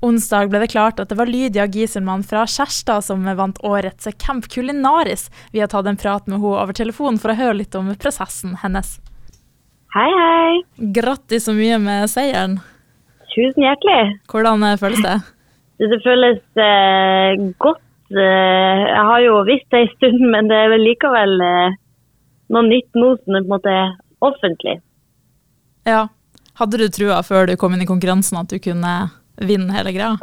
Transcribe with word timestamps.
Onsdag 0.00 0.52
ble 0.52 0.60
det 0.62 0.70
klart 0.70 1.00
at 1.02 1.10
det 1.10 1.16
var 1.18 1.26
Lydia 1.26 1.64
Gieselmann 1.66 2.22
fra 2.22 2.44
Kjærstad 2.46 3.02
som 3.02 3.24
vant 3.26 3.58
årets 3.66 4.06
Camp 4.22 4.46
Culinaris. 4.46 5.26
Vi 5.50 5.58
har 5.58 5.70
tatt 5.72 5.88
en 5.90 5.98
prat 5.98 6.26
med 6.28 6.38
henne 6.38 6.52
over 6.62 6.76
telefon 6.76 7.18
for 7.18 7.34
å 7.34 7.38
høre 7.38 7.56
litt 7.58 7.74
om 7.74 7.90
prosessen 7.98 8.54
hennes. 8.62 9.00
Hei, 9.96 10.06
hei. 10.14 10.62
Grattis 10.94 11.48
så 11.48 11.54
mye 11.56 11.80
med 11.82 12.06
seieren. 12.12 12.60
Tusen 13.32 13.66
hjertelig. 13.66 14.14
Hvordan 14.30 14.62
eh, 14.68 14.78
føles 14.78 15.02
det? 15.02 15.18
Det 15.78 16.00
føles 16.02 16.40
eh, 16.58 17.38
godt. 17.62 17.84
Eh, 18.10 18.80
jeg 18.82 19.02
har 19.10 19.20
jo 19.22 19.36
visst 19.46 19.68
det 19.70 19.82
en 19.84 19.92
stund, 19.92 20.24
men 20.32 20.48
det 20.50 20.56
er 20.58 20.72
vel 20.72 20.82
likevel 20.82 21.36
eh, 21.44 21.76
noe 22.50 22.66
nytt 22.66 22.98
nå 22.98 23.12
som 23.20 23.36
er 23.38 23.44
på 23.44 23.46
en 23.46 23.52
måte 23.52 23.74
offentlig. 24.26 24.80
Ja. 25.86 26.08
Hadde 26.58 26.80
du 26.82 26.88
trua 26.90 27.20
før 27.22 27.46
du 27.46 27.54
kom 27.54 27.76
inn 27.76 27.84
i 27.84 27.86
konkurransen 27.86 28.40
at 28.40 28.50
du 28.50 28.58
kunne 28.58 28.94
vinne 29.44 29.74
hele 29.74 29.94
greia? 29.94 30.16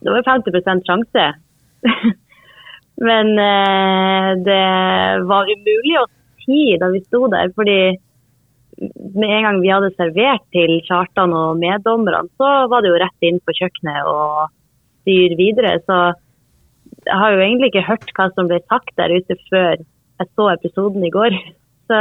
Det 0.00 0.12
var 0.14 0.26
50% 0.26 0.86
sjanse. 0.88 1.26
Men 3.08 3.32
eh, 3.40 4.30
det 4.44 4.64
var 5.28 5.48
umulig 5.48 5.96
å 6.00 6.06
si 6.44 6.62
da 6.80 6.90
vi 6.92 7.02
sto 7.04 7.26
der, 7.32 7.52
fordi 7.56 7.80
med 8.80 9.28
en 9.28 9.46
gang 9.46 9.60
vi 9.60 9.72
hadde 9.72 9.92
servert 9.96 10.44
til 10.54 10.78
Kjartan 10.86 11.34
og 11.36 11.58
meddommerne, 11.60 12.30
så 12.40 12.50
var 12.72 12.82
det 12.82 12.92
jo 12.92 13.00
rett 13.02 13.28
inn 13.28 13.40
på 13.44 13.54
kjøkkenet 13.58 14.08
og 14.08 14.52
styr 15.02 15.36
videre. 15.36 15.74
Så 15.84 15.98
jeg 17.06 17.16
har 17.22 17.34
jo 17.34 17.42
egentlig 17.44 17.70
ikke 17.72 17.88
hørt 17.88 18.12
hva 18.16 18.28
som 18.34 18.48
ble 18.50 18.60
sagt 18.66 18.92
der 19.00 19.12
ute 19.12 19.36
før 19.48 19.80
jeg 19.80 20.28
så 20.36 20.50
episoden 20.54 21.04
i 21.06 21.12
går. 21.14 21.36
Så 21.90 21.96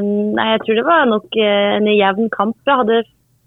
nei, 0.00 0.44
jeg 0.54 0.60
tror 0.62 0.78
det 0.78 0.84
var 0.86 1.02
nok 1.10 1.34
eh, 1.36 1.72
en 1.76 1.88
jevn 1.92 2.30
kamp. 2.32 2.54
Da 2.64 2.78
hadde, 2.78 3.02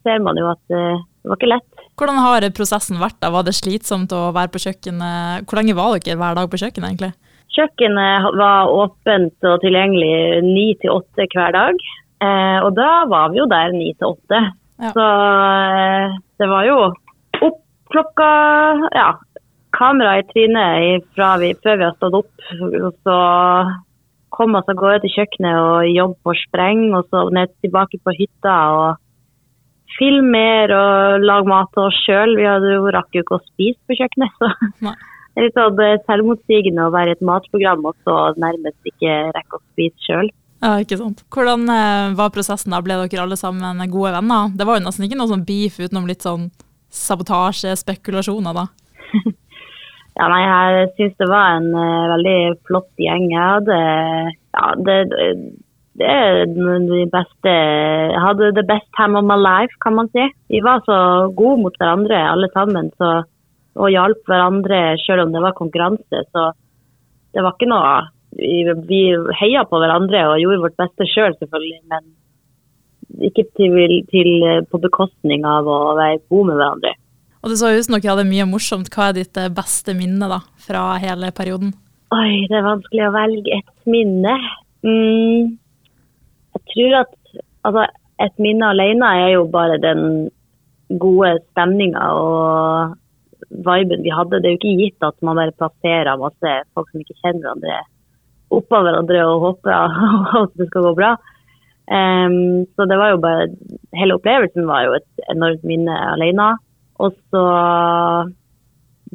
ser 0.06 0.20
man 0.22 0.38
jo 0.38 0.46
at 0.52 0.76
eh, 0.78 1.00
det 1.20 1.32
var 1.32 1.40
ikke 1.40 1.52
lett. 1.52 1.88
Hvordan 2.00 2.22
har 2.24 2.46
prosessen 2.56 3.00
vært? 3.02 3.18
da? 3.20 3.32
Var 3.34 3.48
det 3.48 3.56
slitsomt 3.58 4.14
å 4.16 4.30
være 4.36 4.54
på 4.54 4.62
kjøkkenet? 4.64 5.48
Hvor 5.48 5.60
lenge 5.60 5.76
var 5.76 5.98
dere 5.98 6.20
hver 6.20 6.38
dag 6.38 6.52
på 6.52 6.60
kjøkkenet, 6.62 6.94
egentlig? 6.94 7.12
Kjøkkenet 7.56 8.30
var 8.40 8.72
åpent 8.72 9.50
og 9.50 9.58
tilgjengelig 9.64 10.44
ni 10.46 10.68
til 10.80 10.94
åtte 10.96 11.28
hver 11.34 11.56
dag. 11.56 11.84
Eh, 12.24 12.58
og 12.64 12.72
da 12.78 12.92
var 13.12 13.34
vi 13.34 13.42
jo 13.42 13.50
der 13.52 13.76
ni 13.76 13.92
til 13.98 14.14
åtte. 14.14 14.42
Så 14.80 15.06
eh, 15.06 16.16
det 16.40 16.48
var 16.48 16.68
jo 16.68 16.78
opp 16.88 17.60
klokka 17.92 18.30
ja, 18.96 19.10
kamera 19.76 20.20
i 20.20 20.26
trynet 20.30 21.08
før 21.18 21.44
vi 21.44 21.52
har 21.84 21.96
stått 21.98 22.20
opp. 22.22 22.32
Og 22.64 22.92
så 23.04 23.20
komme 24.36 24.62
oss 24.62 24.72
av 24.72 24.80
gårde 24.80 25.04
til 25.04 25.18
kjøkkenet 25.18 25.60
og 25.60 25.92
jobbe 25.92 26.20
på 26.24 26.36
spreng, 26.46 26.88
og 26.96 27.08
så 27.12 27.28
ned 27.36 27.52
tilbake 27.64 28.00
på 28.04 28.16
hytta. 28.16 28.58
og 28.80 29.09
filme 29.98 30.34
mer 30.34 30.74
og 30.76 31.24
lage 31.26 31.50
mat 31.50 31.72
til 31.74 31.86
oss 31.88 32.02
sjøl. 32.06 32.36
Vi 32.38 32.48
hadde 32.48 32.76
jo 32.76 32.92
rakk 32.94 33.16
jo 33.16 33.24
ikke 33.26 33.40
å 33.40 33.46
spise 33.48 33.80
på 33.88 33.98
kjøkkenet. 34.00 34.36
så 34.38 34.52
Nei. 34.90 34.98
Det 35.30 35.44
er 35.44 35.46
litt 35.46 35.60
sånn 35.60 36.06
selvmotsigende 36.10 36.86
å 36.88 36.92
være 36.92 37.14
i 37.14 37.16
et 37.16 37.24
matprogram 37.24 37.86
og 37.88 37.96
så 38.04 38.16
nærmest 38.42 38.90
ikke 38.90 39.18
rekke 39.36 39.60
å 39.60 39.62
spise 39.72 40.08
sjøl. 40.08 40.32
Ja, 40.60 40.74
ikke 40.84 40.98
sant. 41.00 41.22
Hvordan 41.32 41.70
eh, 41.72 42.16
var 42.20 42.34
prosessen 42.36 42.74
da? 42.76 42.82
Ble 42.84 42.98
dere 43.00 43.24
alle 43.24 43.38
sammen 43.40 43.80
gode 43.94 44.12
venner? 44.18 44.50
Det 44.52 44.68
var 44.68 44.80
jo 44.80 44.84
nesten 44.84 45.06
ikke 45.08 45.20
noe 45.22 45.32
sånn 45.32 45.46
beef 45.48 45.78
utenom 45.80 46.10
litt 46.10 46.26
sånn 46.26 46.50
sabotasje, 46.92 47.78
spekulasjoner 47.80 48.58
da. 48.58 48.68
Ja, 50.20 50.26
nei, 50.28 50.42
jeg 50.44 50.88
syns 50.98 51.14
det 51.22 51.28
var 51.32 51.54
en 51.56 51.70
uh, 51.72 52.10
veldig 52.12 52.40
flott 52.68 52.90
gjeng. 53.00 53.30
Jeg 53.32 53.40
hadde 53.40 53.76
ja, 53.80 54.64
det, 54.84 54.98
det 56.00 56.08
er 56.08 56.46
de 56.48 57.02
beste 57.12 57.52
Jeg 57.52 58.22
hadde 58.24 58.54
the 58.56 58.66
best 58.68 58.88
time 58.96 59.20
of 59.20 59.26
my 59.28 59.36
life, 59.40 59.76
kan 59.84 59.98
man 59.98 60.08
si. 60.14 60.26
Vi 60.50 60.62
var 60.64 60.84
så 60.86 61.00
gode 61.36 61.64
mot 61.66 61.76
hverandre 61.76 62.22
alle 62.30 62.50
sammen 62.54 62.92
så, 62.96 63.24
og 63.76 63.92
hjalp 63.92 64.24
hverandre 64.30 64.80
selv 65.04 65.26
om 65.26 65.36
det 65.36 65.44
var 65.44 65.58
konkurranse. 65.58 66.24
Så 66.32 66.46
det 67.36 67.44
var 67.44 67.58
ikke 67.58 67.74
noe 67.74 67.92
Vi, 68.40 68.62
vi 68.86 69.02
heia 69.40 69.64
på 69.66 69.80
hverandre 69.82 70.20
og 70.30 70.40
gjorde 70.40 70.62
vårt 70.62 70.76
beste 70.78 71.08
sjøl, 71.10 71.34
selv, 71.34 71.40
selvfølgelig. 71.42 71.80
Men 71.90 73.24
ikke 73.26 73.48
til, 73.58 73.96
til, 74.14 74.30
på 74.70 74.82
bekostning 74.84 75.48
av 75.50 75.66
å 75.66 75.96
være 75.98 76.22
gode 76.30 76.52
med 76.52 76.60
hverandre. 76.60 76.92
Og 77.42 77.50
det 77.50 77.58
så 77.58 77.72
ut 77.72 77.88
som 77.88 77.96
dere 77.96 78.12
hadde 78.12 78.28
mye 78.30 78.46
morsomt. 78.50 78.92
Hva 78.94 79.10
er 79.10 79.18
ditt 79.18 79.40
eh, 79.40 79.50
beste 79.50 79.96
minne 79.98 80.30
da, 80.30 80.42
fra 80.62 80.92
hele 81.02 81.32
perioden? 81.36 81.74
Oi, 82.14 82.46
det 82.50 82.58
er 82.58 82.68
vanskelig 82.68 83.06
å 83.08 83.16
velge 83.16 83.58
et 83.58 83.90
minne. 83.90 84.36
Mm, 84.86 85.58
tror 86.74 86.98
at 87.04 87.14
altså, 87.68 87.86
et 88.26 88.42
minne 88.42 88.72
alene 88.74 89.14
er 89.24 89.34
jo 89.36 89.46
bare 89.52 89.80
den 89.82 90.30
gode 91.00 91.38
stemninga 91.52 92.10
og 92.18 92.96
viben 93.50 94.04
vi 94.04 94.14
hadde. 94.14 94.42
Det 94.42 94.50
er 94.50 94.56
jo 94.56 94.60
ikke 94.62 94.78
gitt 94.84 95.08
at 95.08 95.18
man 95.26 95.40
bare 95.40 95.56
plasserer 95.58 96.20
masse 96.22 96.56
folk 96.76 96.90
som 96.92 97.04
ikke 97.04 97.18
kjenner 97.22 97.46
hverandre, 97.46 97.82
oppå 98.60 98.82
hverandre 98.86 99.26
og 99.28 99.46
håper 99.46 100.00
at 100.44 100.58
det 100.60 100.70
skal 100.72 100.90
gå 100.90 100.96
bra. 101.00 101.14
Um, 101.90 102.66
så 102.78 102.86
det 102.86 103.00
var 103.02 103.16
jo 103.16 103.22
bare 103.24 103.48
Hele 103.98 104.14
opplevelsen 104.20 104.68
var 104.70 104.84
jo 104.86 104.92
et 105.00 105.24
enormt 105.34 105.64
minne 105.66 105.96
alene. 106.12 106.52
Og 107.02 107.16
så 107.32 107.44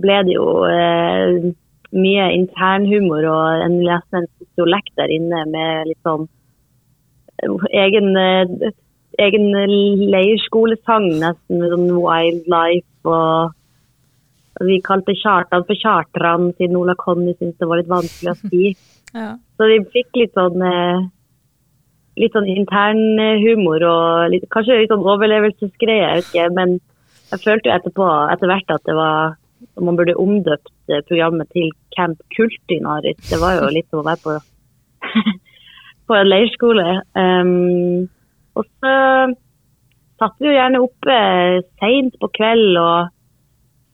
ble 0.03 0.17
det 0.27 0.35
jo 0.35 0.47
eh, 0.67 1.53
mye 1.95 2.25
internhumor 2.35 3.27
og 3.31 3.65
en, 3.67 3.77
nesten 3.85 4.23
en 4.23 4.31
sosiolekt 4.41 4.91
der 4.99 5.13
inne 5.15 5.45
med 5.53 5.91
litt 5.93 6.01
sånn 6.07 6.27
egen, 7.43 8.17
eh, 8.17 8.73
egen 9.19 9.51
leirskolesang, 10.13 11.09
nesten 11.23 11.67
sånn 11.73 11.91
wildlife. 11.99 13.05
Og 13.05 14.65
vi 14.65 14.81
kalte 14.81 15.17
Kjartan 15.19 15.67
for 15.67 15.75
Kjartran, 15.75 16.53
siden 16.59 16.77
Ola 16.77 16.95
Conny 16.95 17.35
syntes 17.35 17.59
det 17.59 17.69
var 17.69 17.83
litt 17.83 17.93
vanskelig 17.93 18.35
å 18.35 18.41
si. 18.49 18.75
Ja. 19.15 19.37
Så 19.55 19.69
vi 19.71 19.77
fikk 19.95 20.17
litt 20.19 20.33
sånn 20.35 20.59
eh, 20.67 21.05
litt 22.19 22.35
sånn 22.35 22.49
intern 22.51 23.21
humor 23.39 23.85
og 23.87 24.33
litt, 24.33 24.49
kanskje 24.51 24.81
litt 24.81 24.91
sånn 24.91 25.07
overlevelsesgreie, 25.07 26.01
jeg 26.03 26.17
vet 26.19 26.31
ikke. 26.33 26.49
Men 26.57 26.73
jeg 27.31 27.45
følte 27.45 27.71
jo 27.71 27.77
etterpå, 27.77 28.09
etter 28.35 28.51
hvert 28.51 28.75
at 28.75 28.83
det 28.91 28.97
var 28.99 29.37
man 29.81 29.97
burde 29.97 30.17
omdøpt 30.21 30.73
eh, 30.91 31.03
programmet 31.09 31.51
til 31.55 31.71
Camp 31.97 32.21
Kultinaris. 32.37 33.19
Det 33.31 33.41
var 33.41 33.59
jo 33.59 33.71
litt 33.73 33.89
som 33.91 34.03
å 34.03 34.07
være 34.07 34.23
på, 34.25 34.37
på 36.09 36.17
en 36.19 36.31
leirskole. 36.31 36.87
Um, 37.17 38.07
og 38.55 38.67
så 38.79 38.95
satt 40.21 40.37
vi 40.39 40.51
jo 40.51 40.57
gjerne 40.57 40.83
oppe 40.85 41.17
seint 41.81 42.19
på 42.21 42.31
kveld 42.37 42.79
og 42.81 43.11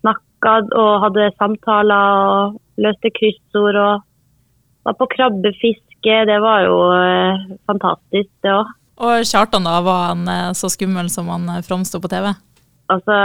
snakka 0.03 0.57
og 0.79 0.93
hadde 1.07 1.31
samtaler 1.39 2.25
og 2.35 2.59
løste 2.81 3.13
kryssord 3.17 3.79
og 3.81 4.05
var 4.89 4.99
på 4.99 5.09
krabbefiske. 5.15 6.19
Det 6.29 6.39
var 6.43 6.67
jo 6.67 6.77
uh, 6.91 7.49
fantastisk, 7.69 8.31
det 8.45 8.55
òg. 8.57 8.77
Og 9.01 9.25
Kjartan 9.25 9.65
da, 9.65 9.79
var 9.85 10.11
han 10.11 10.27
uh, 10.29 10.53
så 10.57 10.69
skummel 10.73 11.09
som 11.13 11.31
han 11.33 11.49
uh, 11.49 11.63
framsto 11.65 12.01
på 12.03 12.11
TV? 12.13 12.33
Altså 12.91 13.17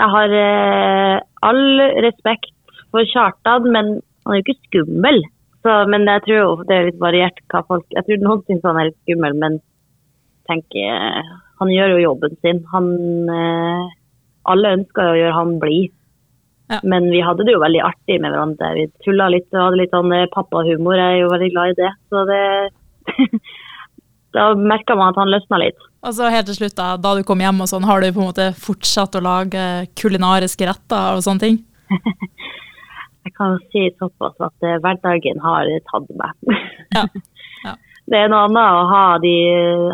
Jeg 0.00 0.08
har 0.14 0.32
eh, 0.32 1.16
all 1.44 1.82
respekt 2.00 2.54
for 2.88 3.04
Kjartan, 3.10 3.66
men 3.74 3.98
han 4.24 4.32
er 4.32 4.40
jo 4.40 4.44
ikke 4.46 4.62
skummel. 4.70 5.20
Så, 5.60 5.72
men 5.92 6.08
jeg 6.08 6.24
tror 6.24 6.38
jo 6.38 6.50
det 6.68 6.76
er 6.76 6.86
litt 6.88 7.00
variert 7.02 7.40
hva 7.52 7.60
folk 7.68 7.84
Jeg 7.92 8.06
tror 8.06 8.22
noen 8.24 8.42
syns 8.46 8.62
han 8.64 8.78
er 8.80 8.88
litt 8.88 9.00
skummel, 9.04 9.34
men 9.42 9.58
tenk 10.48 10.76
eh, 10.80 11.32
Han 11.60 11.72
gjør 11.74 11.94
jo 11.94 12.04
jobben 12.06 12.36
sin. 12.40 12.62
Han 12.72 12.92
eh, 13.28 13.90
Alle 14.50 14.76
ønsker 14.78 15.04
jo 15.04 15.16
å 15.16 15.18
gjøre 15.20 15.36
han 15.36 15.56
blid. 15.62 15.96
Ja. 16.70 16.78
Men 16.86 17.10
vi 17.10 17.20
hadde 17.26 17.44
det 17.44 17.56
jo 17.56 17.62
veldig 17.64 17.82
artig 17.82 18.20
med 18.22 18.30
hverandre. 18.30 18.72
Vi 18.78 18.86
tulla 19.04 19.26
litt 19.32 19.48
og 19.52 19.66
hadde 19.66 19.80
litt 19.82 19.94
sånn 19.94 20.14
eh, 20.16 20.28
pappahumor. 20.32 20.96
Jeg 20.96 21.18
er 21.18 21.22
jo 21.24 21.32
veldig 21.34 21.50
glad 21.52 21.74
i 21.74 21.80
det. 21.82 21.92
Så 22.12 22.24
det 22.30 22.44
Da 24.30 24.52
merka 24.54 24.94
man 24.94 25.10
at 25.10 25.18
han 25.18 25.32
løsna 25.32 25.58
litt. 25.58 25.88
Og 26.06 26.14
så 26.14 26.28
helt 26.30 26.46
til 26.46 26.56
slutt, 26.60 26.76
da, 26.78 26.92
da 27.02 27.16
du 27.18 27.24
kom 27.26 27.40
hjem 27.42 27.64
og 27.64 27.68
sånn, 27.68 27.86
har 27.88 28.00
du 28.00 28.12
på 28.14 28.22
en 28.22 28.28
måte 28.30 28.46
fortsatt 28.56 29.18
å 29.18 29.24
lage 29.24 29.64
kulinariske 29.98 30.68
retter 30.68 31.18
og 31.18 31.24
sånne 31.26 31.42
ting? 31.42 31.58
Jeg 33.26 33.34
kan 33.36 33.58
si 33.72 33.84
såpass 33.98 34.36
at 34.40 34.66
eh, 34.66 34.80
hverdagen 34.80 35.40
har 35.44 35.68
tatt 35.90 36.10
meg. 36.20 36.58
Ja. 36.96 37.06
Ja. 37.66 37.76
Det 38.10 38.18
er 38.18 38.30
noe 38.32 38.48
annet 38.48 38.74
å 38.74 38.86
ha, 38.90 39.02
de, 39.22 39.32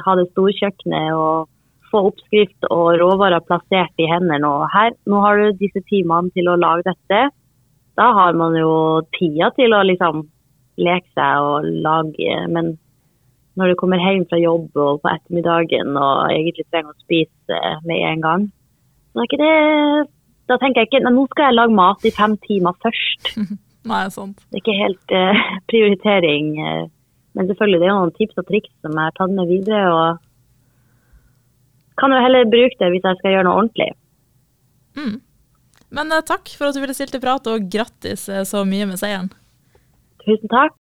ha 0.00 0.12
det 0.16 0.22
storkjøkkenet 0.30 1.10
og 1.20 1.50
få 1.90 2.00
oppskrift 2.08 2.68
og 2.72 2.96
råvarer 3.02 3.44
plassert 3.44 4.00
i 4.00 4.06
hendene. 4.08 4.48
Og 4.48 4.64
her, 4.72 4.94
nå 5.04 5.20
har 5.20 5.36
du 5.36 5.58
disse 5.60 5.82
timene 5.90 6.32
til 6.32 6.48
å 6.48 6.56
lage 6.56 6.86
dette. 6.86 7.18
Da 8.00 8.06
har 8.16 8.38
man 8.38 8.56
jo 8.56 9.02
tida 9.18 9.50
til 9.58 9.76
å 9.76 9.82
liksom 9.84 10.24
leke 10.80 11.08
seg 11.12 11.44
og 11.44 11.68
lage. 11.84 12.40
Men 12.56 12.74
når 13.56 13.72
du 13.72 13.78
kommer 13.80 14.00
hjem 14.00 14.26
fra 14.30 14.40
jobb 14.40 14.68
og 14.76 15.02
på 15.04 15.12
ettermiddagen 15.12 15.96
og 15.96 16.32
egentlig 16.32 16.66
trenger 16.70 16.92
å 16.92 17.04
spise 17.04 17.62
med 17.88 18.02
en 18.14 18.24
gang, 18.24 18.50
så 19.12 19.22
er 19.22 19.28
ikke 19.30 19.44
det 19.44 19.54
Da 20.46 20.58
tenker 20.62 20.82
jeg 20.82 20.90
ikke 20.90 21.02
nei, 21.04 21.14
nå 21.16 21.24
skal 21.30 21.48
jeg 21.48 21.58
lage 21.58 21.74
mat 21.74 22.04
i 22.06 22.12
fem 22.14 22.36
timer 22.46 22.76
først. 22.84 23.32
Nei, 23.90 24.02
sant. 24.10 24.40
Det 24.50 24.58
er 24.58 24.62
ikke 24.64 24.80
helt 24.80 25.12
eh, 25.14 25.42
prioritering. 25.70 26.54
eh, 26.58 26.84
men 27.38 27.50
selvfølgelig, 27.50 27.80
det 27.82 27.86
er 27.86 27.98
noen 27.98 28.14
tips 28.16 28.40
og 28.40 28.46
triks 28.48 28.72
som 28.82 28.96
jeg 28.96 29.10
har 29.10 29.14
tatt 29.14 29.34
med 29.36 29.50
videre. 29.50 29.82
og 29.92 30.22
kan 32.00 32.12
jo 32.12 32.20
heller 32.20 32.48
bruke 32.50 32.76
det 32.80 32.90
hvis 32.92 33.06
jeg 33.06 33.18
skal 33.20 33.34
gjøre 33.34 33.46
noe 33.46 33.60
ordentlig. 33.60 33.90
Mm. 34.96 35.16
Men 35.96 36.12
eh, 36.12 36.24
takk 36.26 36.50
for 36.58 36.68
at 36.68 36.76
du 36.76 36.82
ville 36.82 36.96
stille 36.96 37.14
til 37.14 37.22
prat, 37.22 37.46
og 37.46 37.68
grattis 37.72 38.28
eh, 38.32 38.44
så 38.48 38.64
mye 38.68 38.88
med 38.90 39.00
seieren. 39.00 39.30
Tusen 40.24 40.50
takk. 40.50 40.74